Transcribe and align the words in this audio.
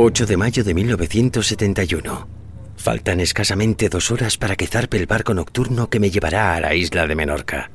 8 0.00 0.26
de 0.26 0.36
mayo 0.36 0.62
de 0.62 0.74
1971. 0.74 2.28
Faltan 2.76 3.18
escasamente 3.18 3.88
dos 3.88 4.12
horas 4.12 4.38
para 4.38 4.54
que 4.54 4.68
zarpe 4.68 4.96
el 4.96 5.06
barco 5.06 5.34
nocturno 5.34 5.90
que 5.90 5.98
me 5.98 6.12
llevará 6.12 6.54
a 6.54 6.60
la 6.60 6.72
isla 6.72 7.08
de 7.08 7.16
Menorca. 7.16 7.72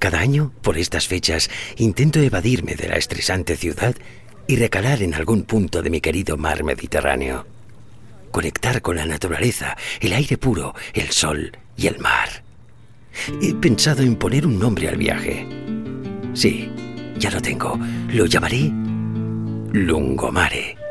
Cada 0.00 0.18
año, 0.18 0.52
por 0.60 0.76
estas 0.76 1.06
fechas, 1.06 1.50
intento 1.76 2.18
evadirme 2.18 2.74
de 2.74 2.88
la 2.88 2.96
estresante 2.96 3.56
ciudad 3.56 3.94
y 4.48 4.56
recalar 4.56 5.04
en 5.04 5.14
algún 5.14 5.44
punto 5.44 5.82
de 5.82 5.90
mi 5.90 6.00
querido 6.00 6.36
mar 6.36 6.64
Mediterráneo. 6.64 7.46
Conectar 8.32 8.82
con 8.82 8.96
la 8.96 9.06
naturaleza, 9.06 9.76
el 10.00 10.14
aire 10.14 10.36
puro, 10.36 10.74
el 10.94 11.10
sol 11.10 11.56
y 11.76 11.86
el 11.86 12.00
mar. 12.00 12.42
He 13.40 13.54
pensado 13.54 14.02
en 14.02 14.16
poner 14.16 14.48
un 14.48 14.58
nombre 14.58 14.88
al 14.88 14.96
viaje. 14.96 15.46
Sí, 16.32 16.68
ya 17.16 17.30
lo 17.30 17.40
tengo. 17.40 17.78
Lo 18.08 18.26
llamaré 18.26 18.72
Lungomare. 19.72 20.83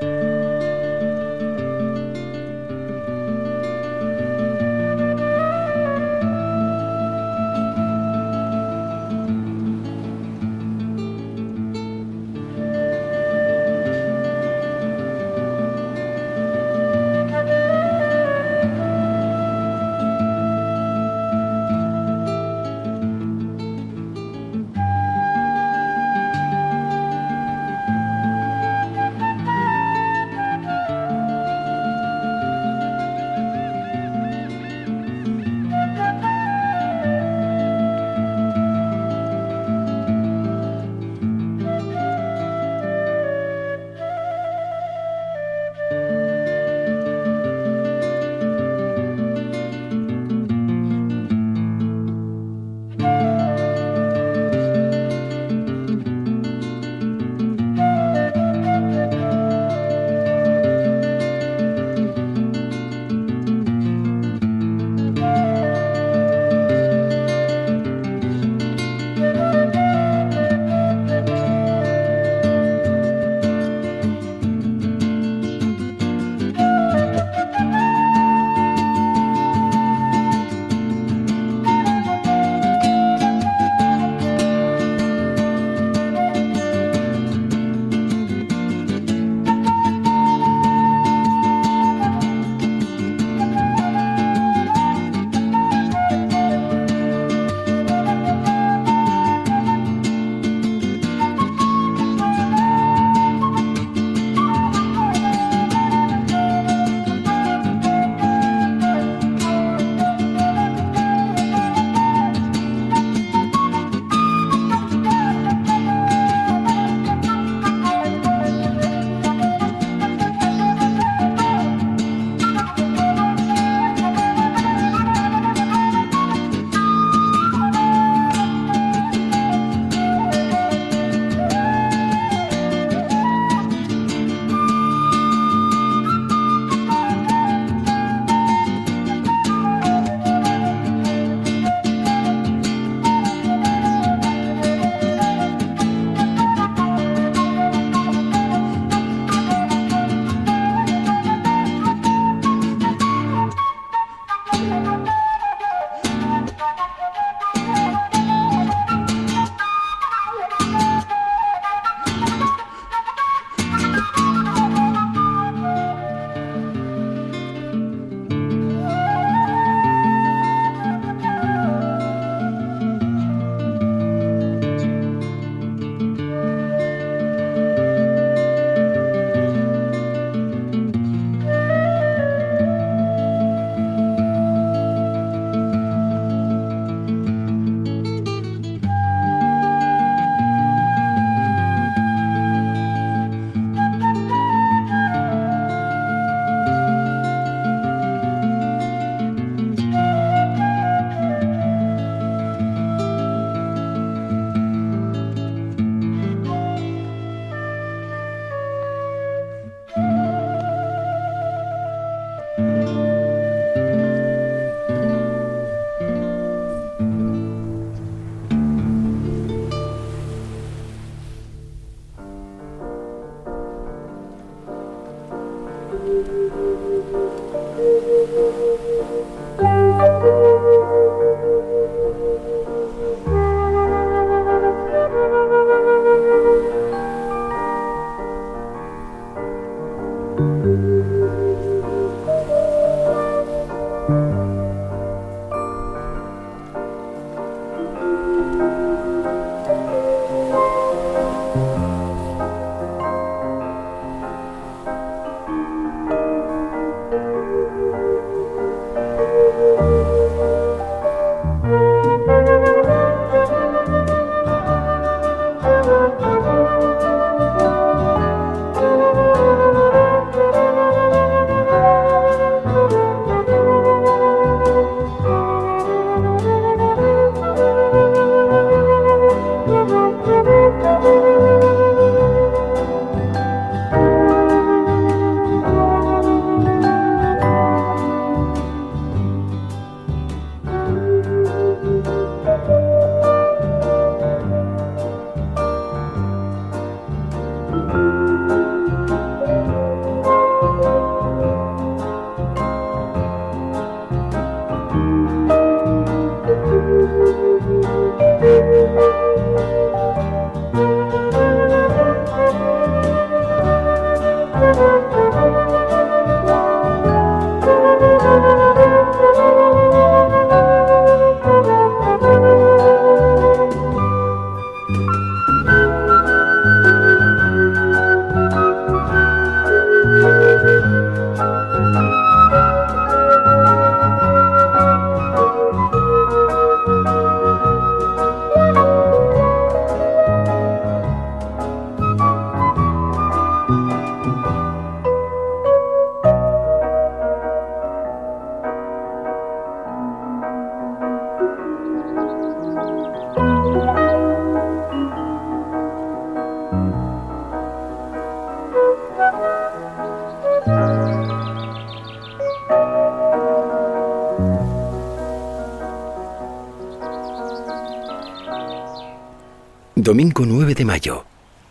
Domingo 370.03 370.45
9 370.45 370.75
de 370.75 370.83
mayo. 370.83 371.23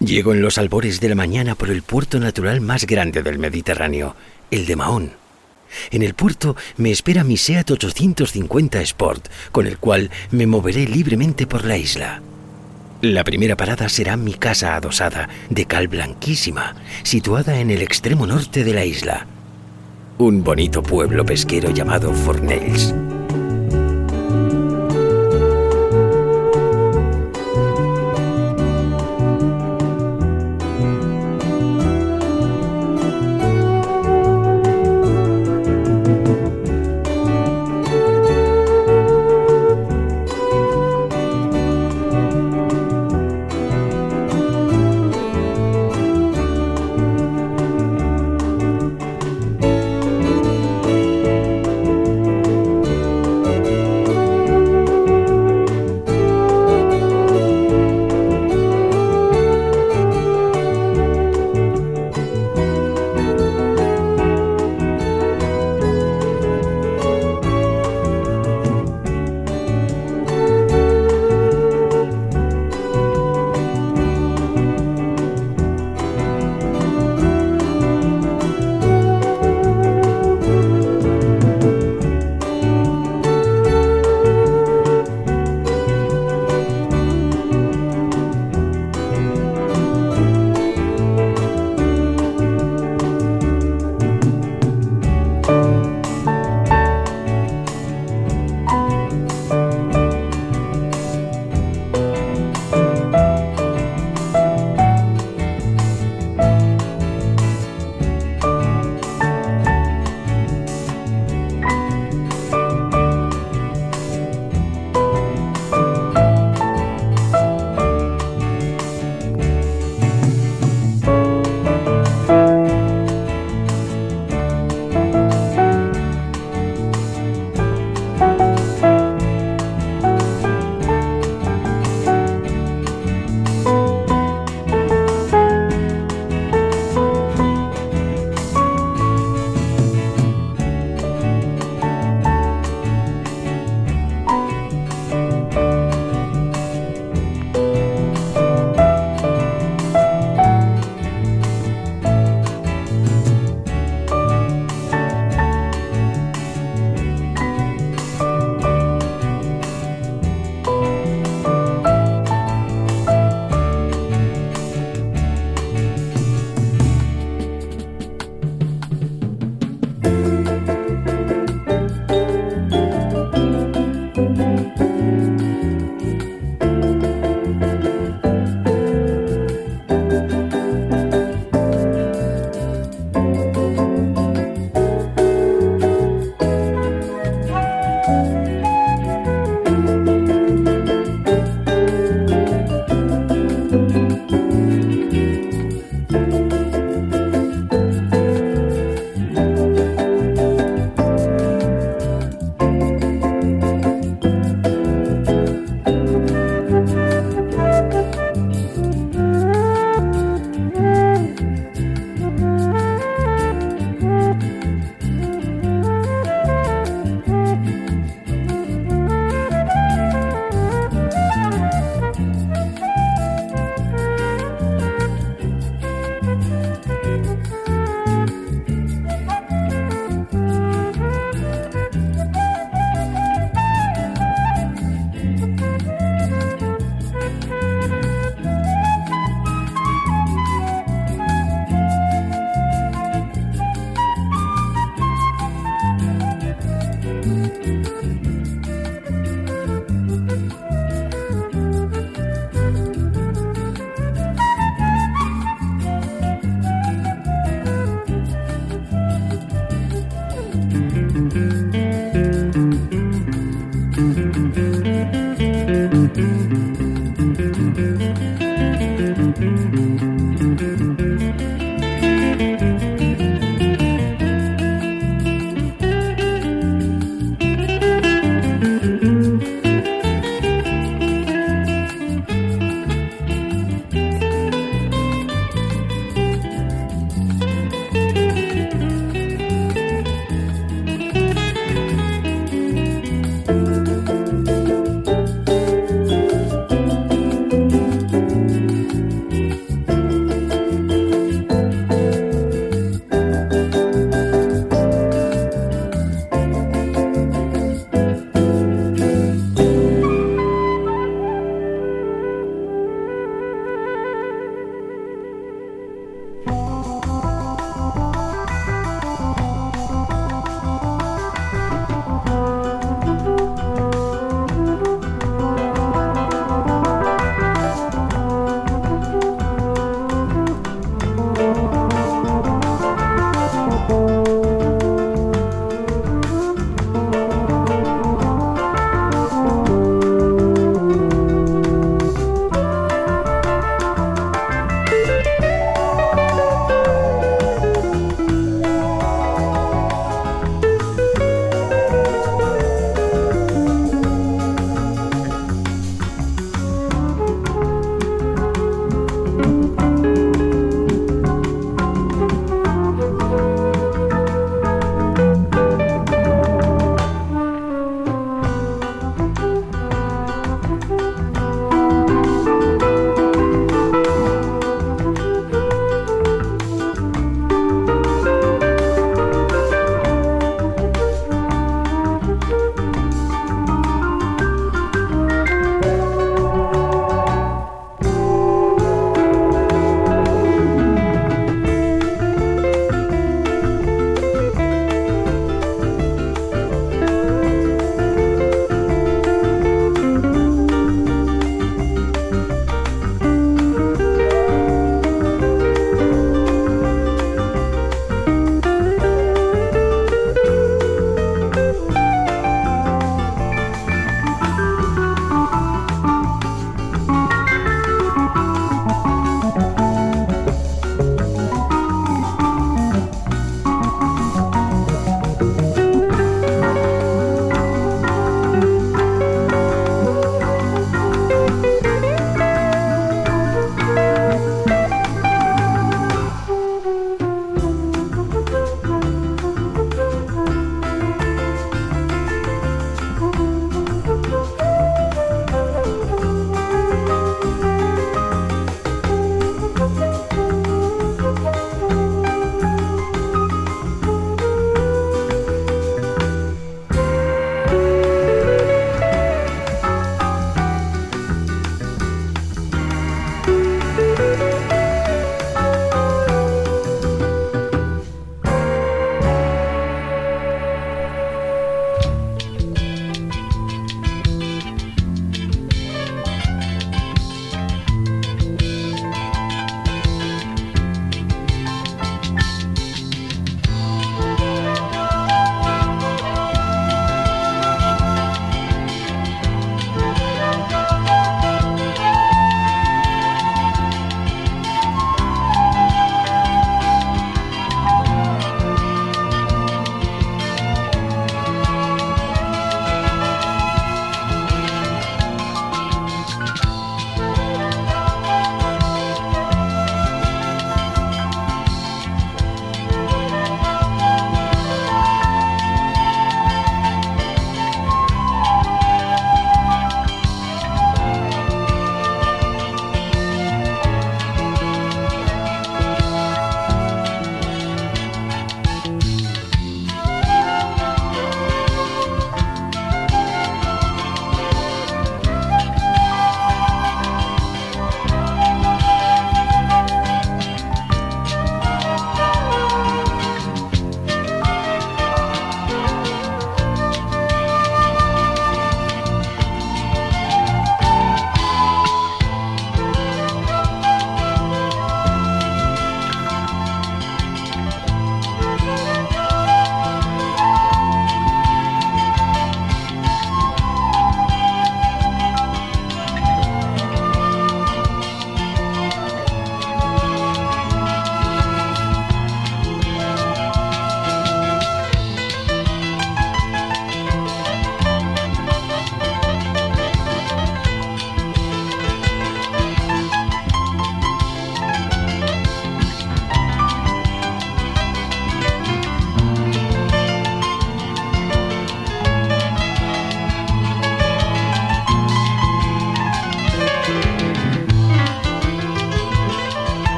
Llego 0.00 0.34
en 0.34 0.42
los 0.42 0.58
albores 0.58 1.00
de 1.00 1.08
la 1.08 1.14
mañana 1.14 1.54
por 1.54 1.70
el 1.70 1.80
puerto 1.80 2.20
natural 2.20 2.60
más 2.60 2.84
grande 2.84 3.22
del 3.22 3.38
Mediterráneo, 3.38 4.16
el 4.50 4.66
de 4.66 4.76
Mahón. 4.76 5.12
En 5.90 6.02
el 6.02 6.12
puerto 6.12 6.54
me 6.76 6.90
espera 6.90 7.24
mi 7.24 7.38
SEAT 7.38 7.70
850 7.70 8.82
Sport, 8.82 9.28
con 9.50 9.66
el 9.66 9.78
cual 9.78 10.10
me 10.30 10.46
moveré 10.46 10.86
libremente 10.86 11.46
por 11.46 11.64
la 11.64 11.78
isla. 11.78 12.20
La 13.00 13.24
primera 13.24 13.56
parada 13.56 13.88
será 13.88 14.18
mi 14.18 14.34
casa 14.34 14.76
adosada, 14.76 15.30
de 15.48 15.64
cal 15.64 15.88
blanquísima, 15.88 16.76
situada 17.04 17.60
en 17.60 17.70
el 17.70 17.80
extremo 17.80 18.26
norte 18.26 18.62
de 18.62 18.74
la 18.74 18.84
isla. 18.84 19.26
Un 20.18 20.44
bonito 20.44 20.82
pueblo 20.82 21.24
pesquero 21.24 21.70
llamado 21.70 22.12
Fornells. 22.12 22.92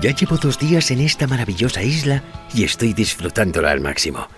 Ya 0.00 0.14
llevo 0.14 0.38
dos 0.38 0.58
días 0.58 0.90
en 0.90 1.00
esta 1.00 1.26
maravillosa 1.26 1.82
isla 1.82 2.22
y 2.54 2.64
estoy 2.64 2.94
disfrutándola 2.94 3.70
al 3.70 3.80
máximo. 3.80 4.28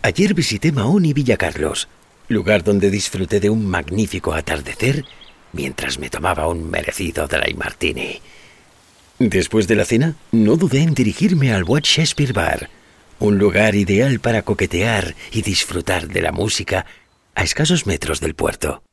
Ayer 0.00 0.32
visité 0.32 0.70
Mahón 0.70 1.04
y 1.04 1.12
Villa 1.12 1.36
Carlos, 1.36 1.88
lugar 2.28 2.62
donde 2.62 2.88
disfruté 2.88 3.40
de 3.40 3.50
un 3.50 3.66
magnífico 3.66 4.32
atardecer 4.32 5.04
mientras 5.52 5.98
me 5.98 6.08
tomaba 6.08 6.46
un 6.46 6.70
merecido 6.70 7.26
dry 7.26 7.54
martini. 7.54 8.20
Después 9.18 9.66
de 9.66 9.74
la 9.74 9.84
cena, 9.84 10.14
no 10.30 10.56
dudé 10.56 10.82
en 10.82 10.94
dirigirme 10.94 11.52
al 11.52 11.64
Watch 11.64 11.96
Shakespeare 11.96 12.32
Bar, 12.32 12.70
un 13.18 13.38
lugar 13.38 13.74
ideal 13.74 14.20
para 14.20 14.42
coquetear 14.42 15.16
y 15.32 15.42
disfrutar 15.42 16.06
de 16.06 16.22
la 16.22 16.30
música 16.30 16.86
a 17.34 17.42
escasos 17.42 17.88
metros 17.88 18.20
del 18.20 18.34
puerto. 18.34 18.84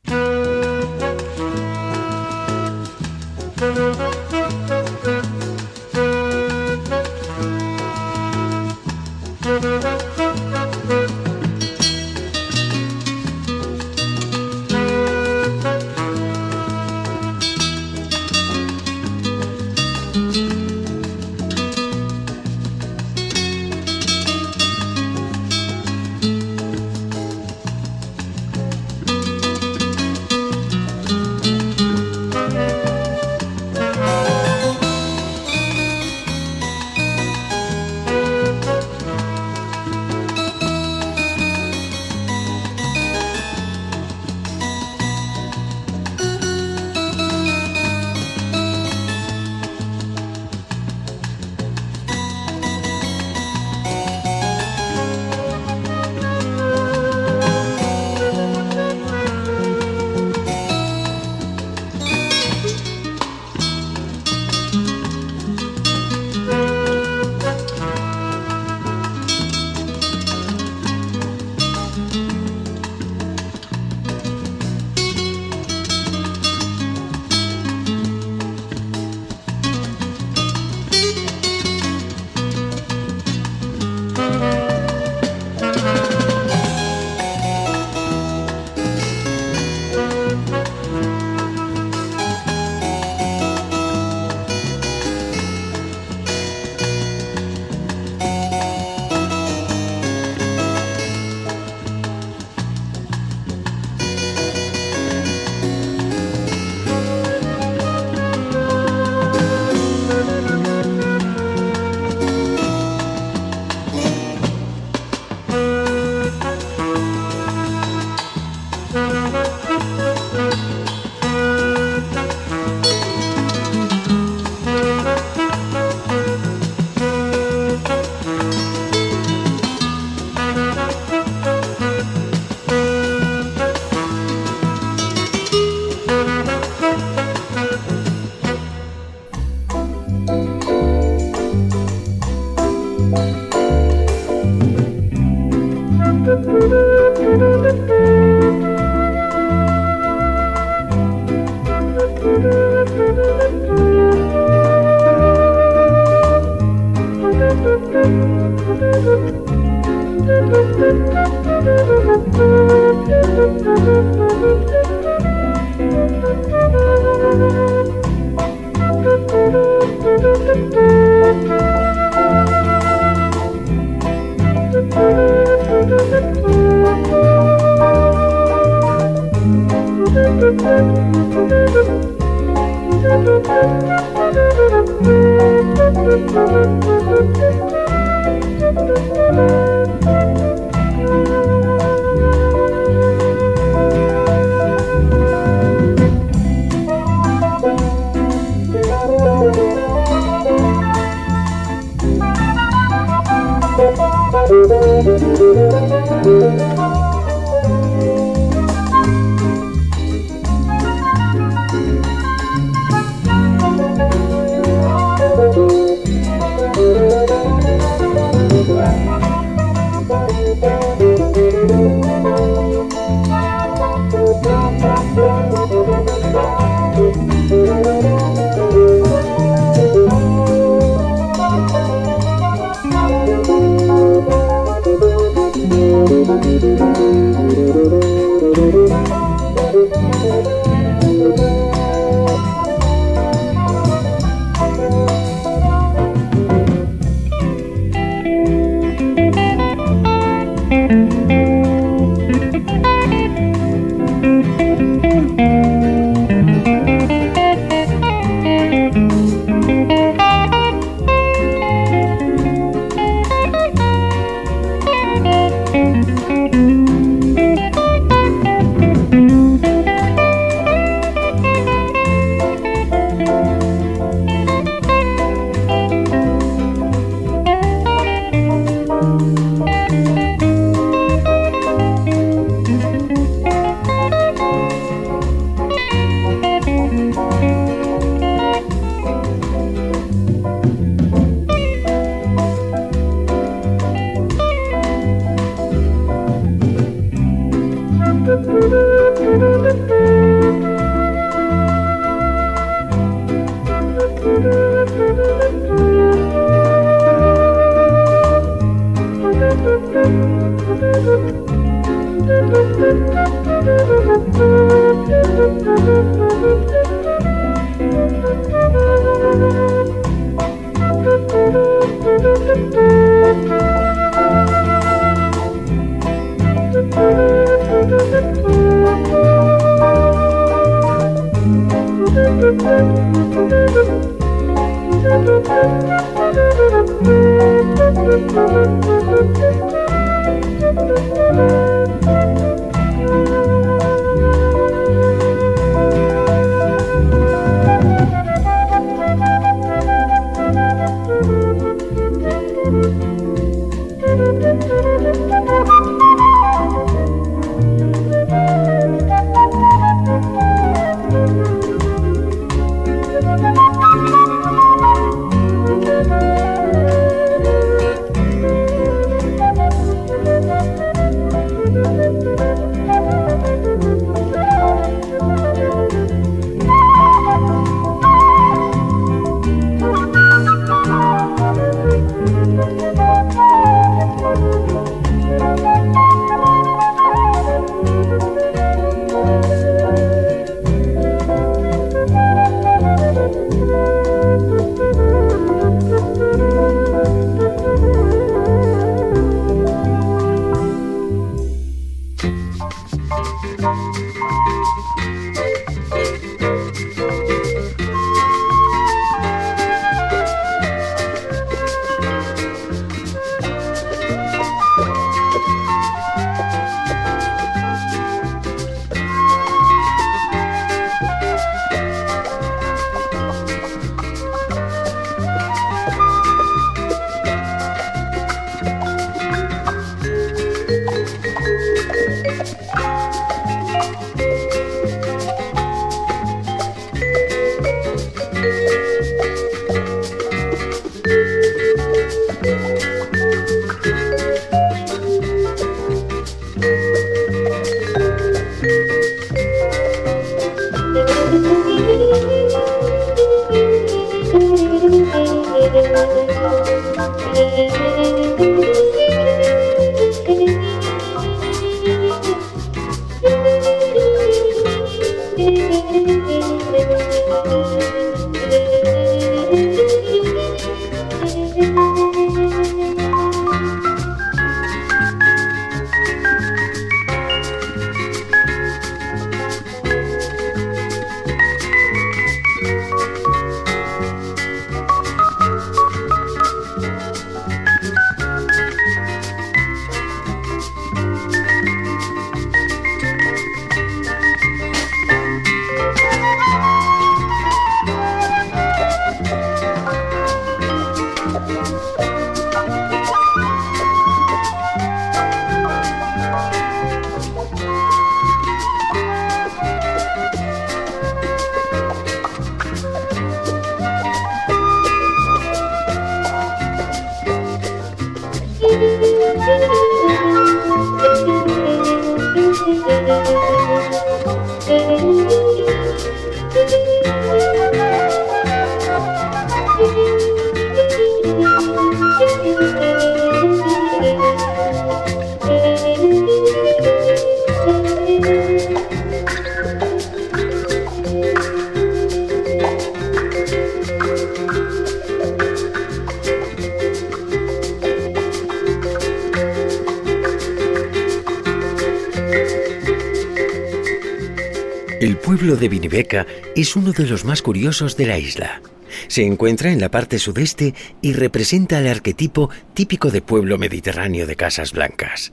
De 555.60 555.68
Viniveca 555.68 556.26
es 556.56 556.74
uno 556.74 556.92
de 556.92 557.06
los 557.06 557.24
más 557.24 557.42
curiosos 557.42 557.96
de 557.96 558.06
la 558.06 558.18
isla. 558.18 558.60
Se 559.06 559.24
encuentra 559.24 559.70
en 559.70 559.80
la 559.80 559.90
parte 559.90 560.18
sudeste 560.18 560.74
y 561.00 561.12
representa 561.12 561.78
el 561.78 561.86
arquetipo 561.86 562.50
típico 562.74 563.10
de 563.10 563.22
pueblo 563.22 563.58
mediterráneo 563.58 564.26
de 564.26 564.34
casas 564.34 564.72
blancas. 564.72 565.32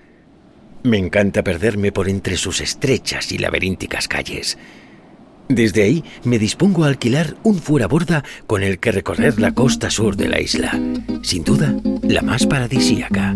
Me 0.83 0.97
encanta 0.97 1.43
perderme 1.43 1.91
por 1.91 2.07
entre 2.07 2.37
sus 2.37 2.61
estrechas 2.61 3.31
y 3.31 3.39
laberínticas 3.39 4.07
calles. 4.07 4.57
Desde 5.49 5.83
ahí 5.83 6.03
me 6.23 6.37
dispongo 6.37 6.83
a 6.83 6.87
alquilar 6.87 7.35
un 7.43 7.59
fuera-borda 7.59 8.23
con 8.45 8.63
el 8.63 8.79
que 8.79 8.91
recorrer 8.91 9.39
la 9.39 9.53
costa 9.53 9.89
sur 9.89 10.17
de 10.17 10.27
la 10.27 10.41
isla, 10.41 10.79
sin 11.23 11.43
duda 11.43 11.73
la 12.03 12.21
más 12.21 12.45
paradisíaca. 12.45 13.35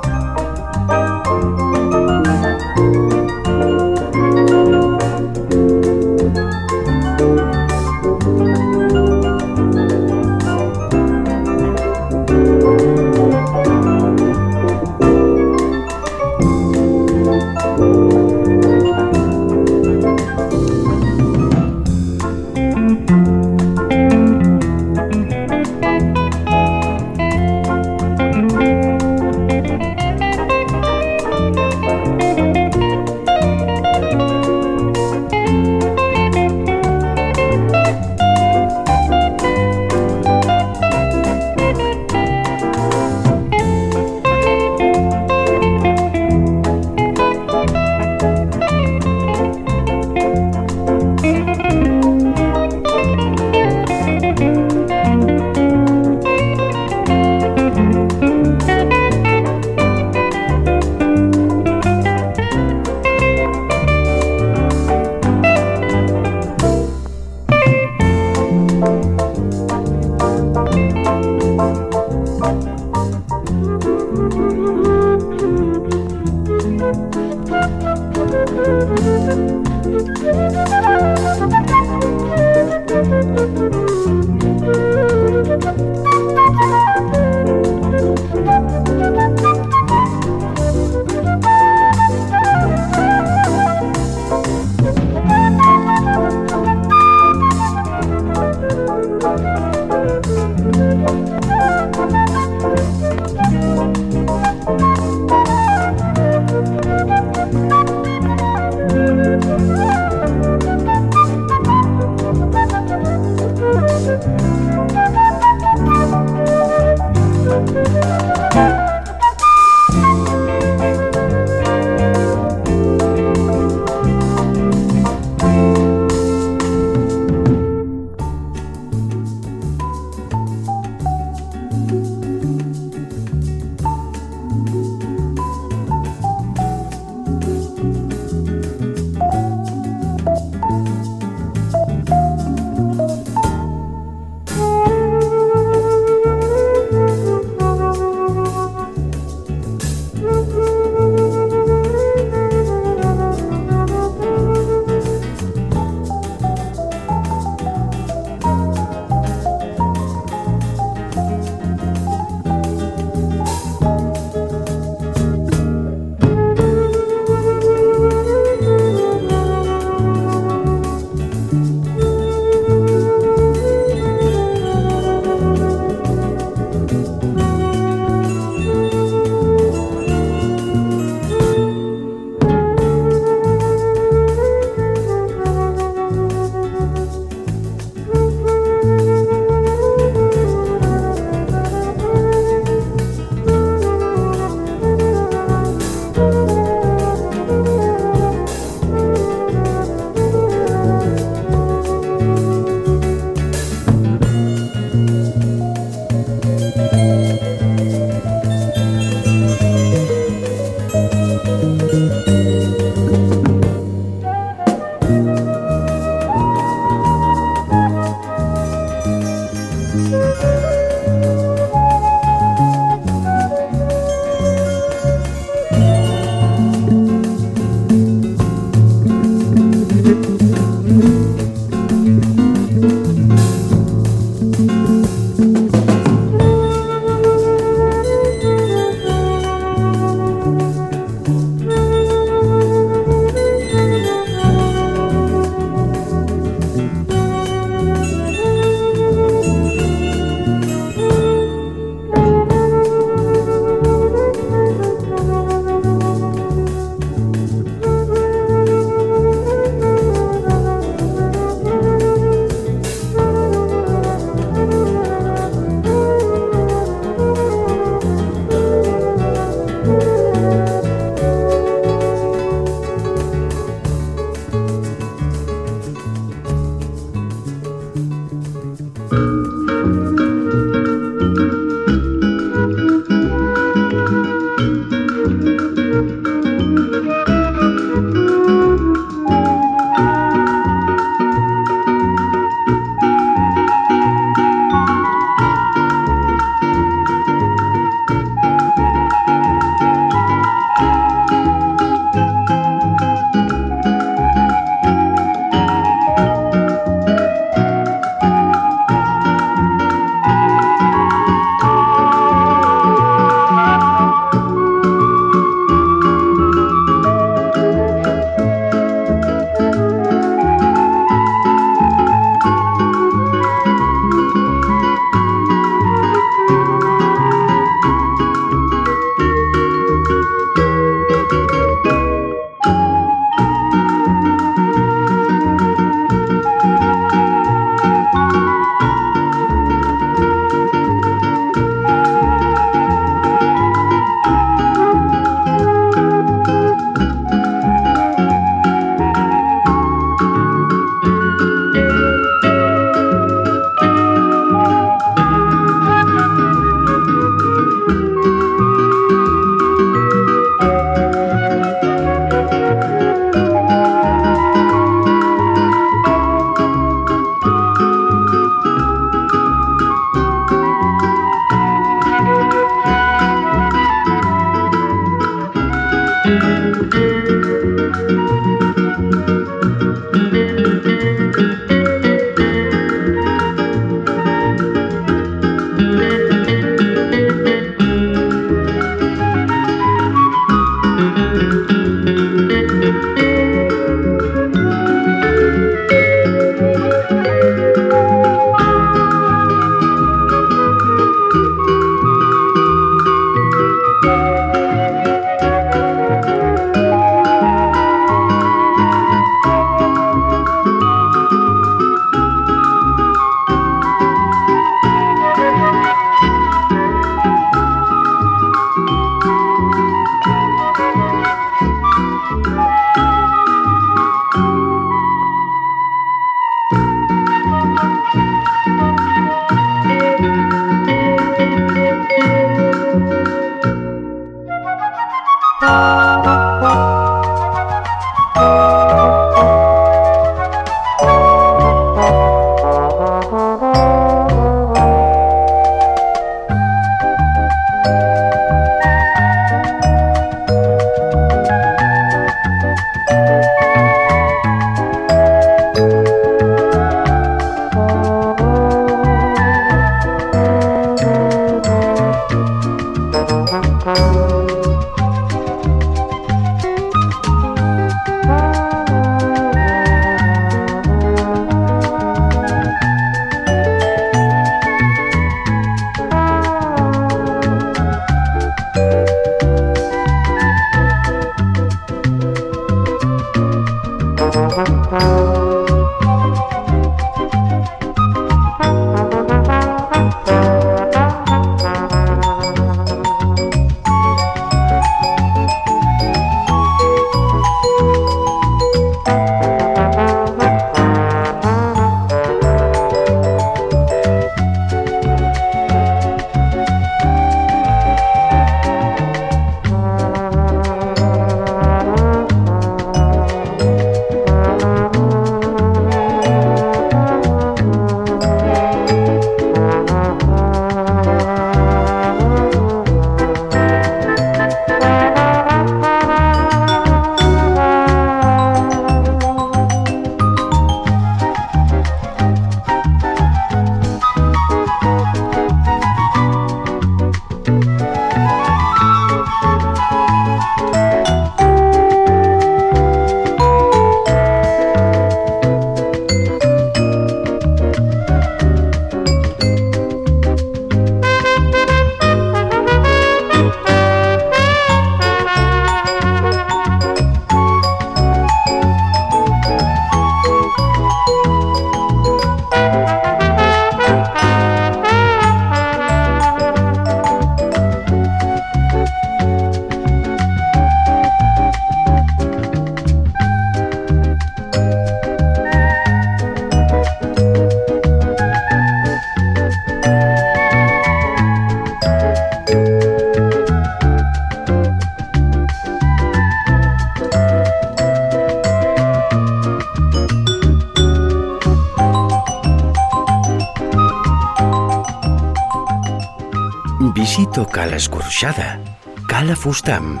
Visito 596.82 597.46
Cala 597.46 597.76
Escorxada, 597.76 598.58
Cala 599.06 599.36
Fustam, 599.36 600.00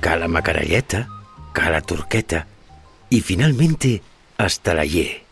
Cala 0.00 0.28
Macaralleta, 0.28 1.08
Cala 1.54 1.80
Turqueta 1.80 2.46
y 3.08 3.22
finalmente 3.22 4.02
hasta 4.36 4.74
la 4.74 4.84
Ye. 4.84 5.24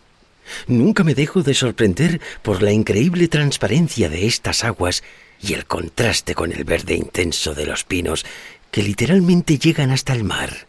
Nunca 0.66 1.04
me 1.04 1.14
dejo 1.14 1.42
de 1.42 1.52
sorprender 1.52 2.22
por 2.40 2.62
la 2.62 2.72
increíble 2.72 3.28
transparencia 3.28 4.08
de 4.08 4.26
estas 4.26 4.64
aguas 4.64 5.04
y 5.42 5.52
el 5.52 5.66
contraste 5.66 6.34
con 6.34 6.52
el 6.52 6.64
verde 6.64 6.94
intenso 6.94 7.54
de 7.54 7.66
los 7.66 7.84
pinos 7.84 8.24
que 8.70 8.82
literalmente 8.82 9.58
llegan 9.58 9.90
hasta 9.90 10.14
el 10.14 10.24
mar. 10.24 10.68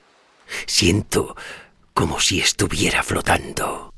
Siento 0.65 1.38
como 1.93 2.20
si 2.20 2.41
estuviera 2.41 3.03
flotando. 3.03 3.93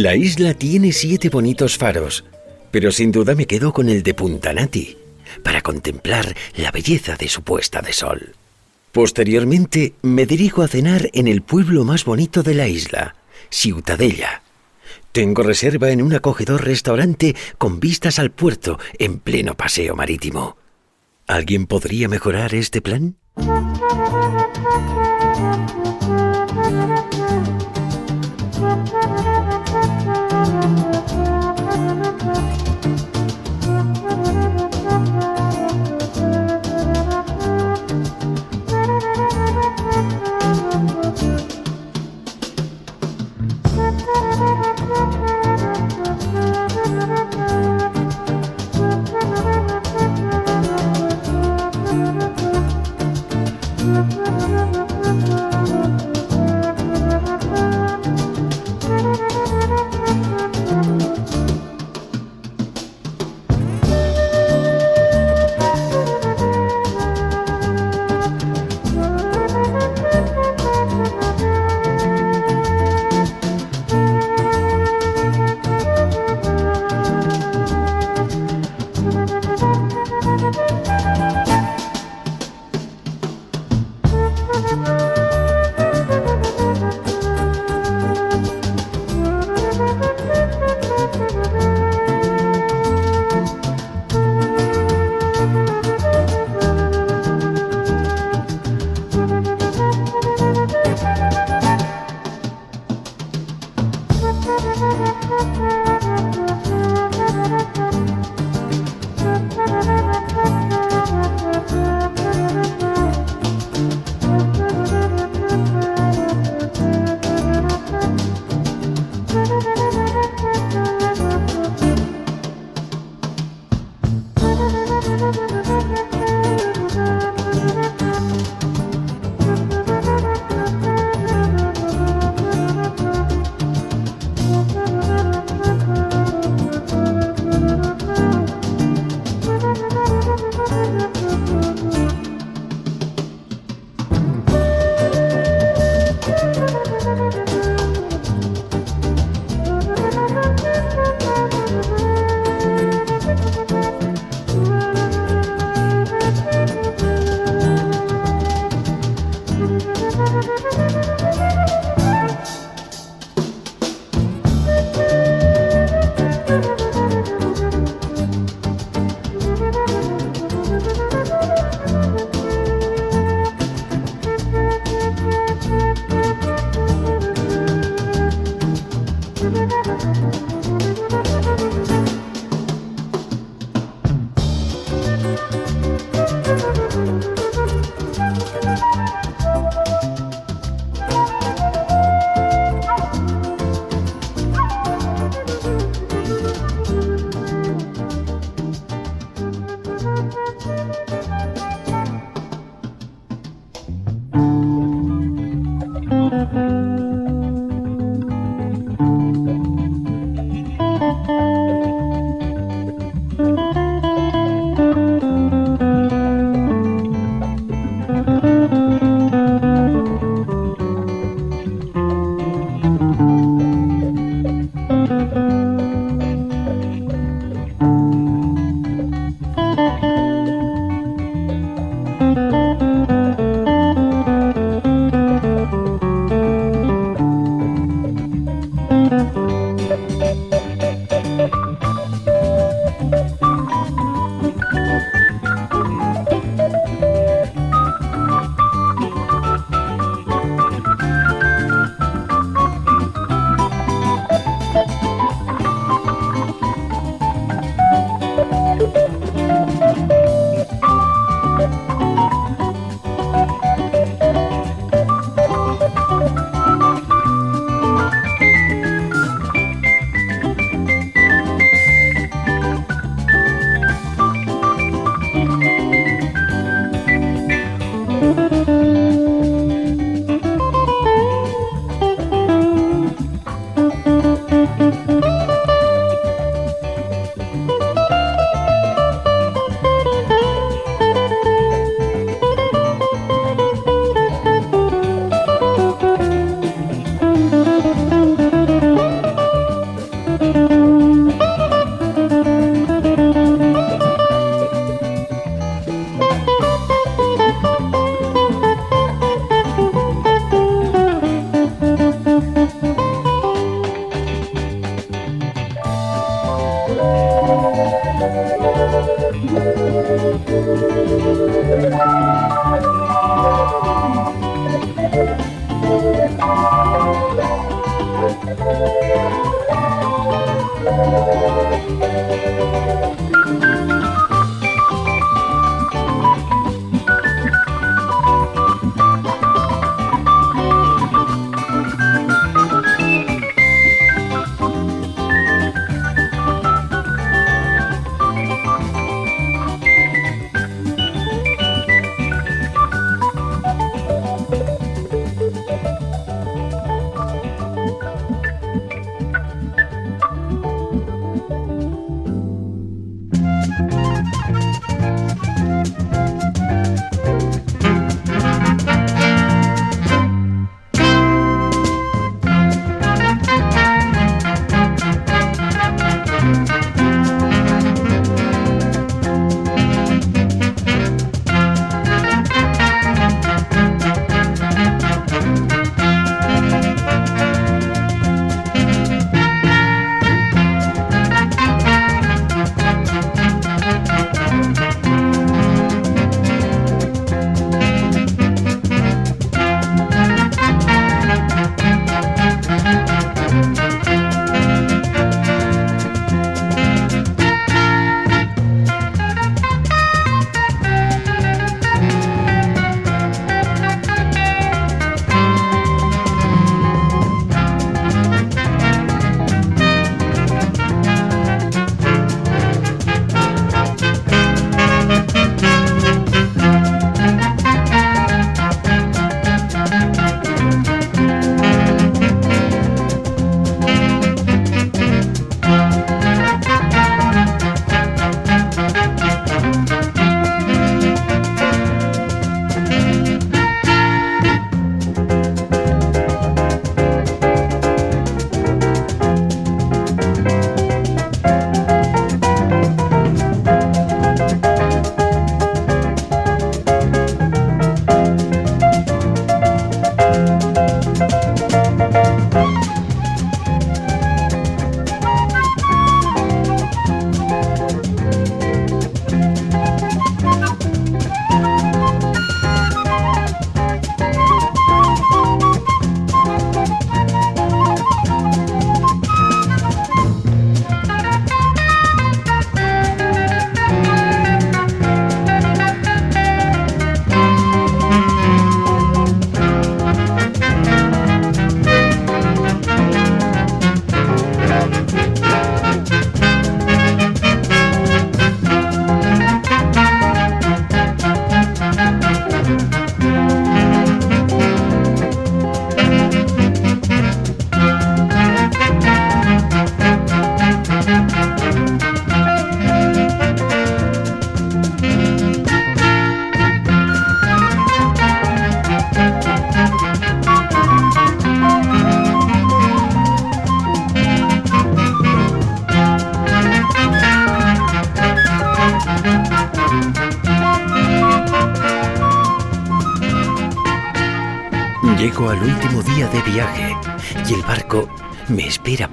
La 0.00 0.16
isla 0.16 0.54
tiene 0.54 0.92
siete 0.92 1.28
bonitos 1.28 1.76
faros, 1.76 2.24
pero 2.70 2.90
sin 2.90 3.12
duda 3.12 3.34
me 3.34 3.44
quedo 3.44 3.74
con 3.74 3.90
el 3.90 4.02
de 4.02 4.14
Puntanati, 4.14 4.96
para 5.42 5.60
contemplar 5.60 6.34
la 6.56 6.70
belleza 6.70 7.16
de 7.16 7.28
su 7.28 7.42
puesta 7.42 7.82
de 7.82 7.92
sol. 7.92 8.34
Posteriormente 8.92 9.92
me 10.00 10.24
dirijo 10.24 10.62
a 10.62 10.68
cenar 10.68 11.10
en 11.12 11.28
el 11.28 11.42
pueblo 11.42 11.84
más 11.84 12.06
bonito 12.06 12.42
de 12.42 12.54
la 12.54 12.66
isla, 12.66 13.14
Ciutadella. 13.50 14.40
Tengo 15.12 15.42
reserva 15.42 15.90
en 15.90 16.00
un 16.00 16.14
acogedor 16.14 16.64
restaurante 16.64 17.36
con 17.58 17.78
vistas 17.78 18.18
al 18.18 18.30
puerto 18.30 18.78
en 18.98 19.18
pleno 19.18 19.54
paseo 19.54 19.96
marítimo. 19.96 20.56
¿Alguien 21.26 21.66
podría 21.66 22.08
mejorar 22.08 22.54
este 22.54 22.80
plan? 22.80 23.16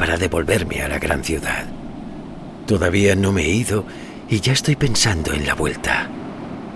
Para 0.08 0.18
devolverme 0.18 0.82
a 0.82 0.88
la 0.88 1.00
gran 1.00 1.22
ciudad. 1.22 1.66
Todavía 2.66 3.14
no 3.14 3.34
me 3.34 3.44
he 3.44 3.50
ido 3.50 3.86
y 4.30 4.40
ya 4.40 4.54
estoy 4.54 4.78
pensando 4.78 5.34
en 5.34 5.46
la 5.46 5.54
vuelta. 5.54 6.10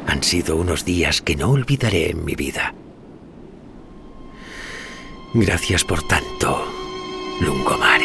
Han 0.05 0.21
sido 0.21 0.57
unos 0.57 0.83
días 0.83 1.21
que 1.21 1.37
no 1.37 1.51
olvidaré 1.51 2.09
en 2.09 2.25
mi 2.25 2.35
vida. 2.35 2.73
Gracias 5.33 5.85
por 5.85 6.05
tanto, 6.05 6.67
Lungomare. 7.39 8.00